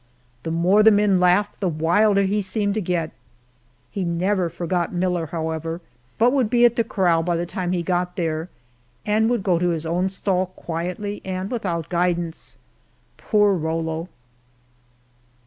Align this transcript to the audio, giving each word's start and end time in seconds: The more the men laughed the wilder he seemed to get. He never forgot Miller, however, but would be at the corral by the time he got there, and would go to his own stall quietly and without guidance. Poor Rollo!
The 0.41 0.49
more 0.49 0.81
the 0.81 0.89
men 0.89 1.19
laughed 1.19 1.59
the 1.59 1.69
wilder 1.69 2.23
he 2.23 2.41
seemed 2.41 2.73
to 2.73 2.81
get. 2.81 3.11
He 3.91 4.03
never 4.03 4.49
forgot 4.49 4.91
Miller, 4.91 5.27
however, 5.27 5.79
but 6.17 6.33
would 6.33 6.49
be 6.49 6.65
at 6.65 6.75
the 6.75 6.83
corral 6.83 7.21
by 7.21 7.35
the 7.35 7.45
time 7.45 7.71
he 7.71 7.83
got 7.83 8.15
there, 8.15 8.49
and 9.05 9.29
would 9.29 9.43
go 9.43 9.59
to 9.59 9.69
his 9.69 9.85
own 9.85 10.09
stall 10.09 10.47
quietly 10.55 11.21
and 11.23 11.51
without 11.51 11.87
guidance. 11.89 12.57
Poor 13.17 13.53
Rollo! 13.53 14.09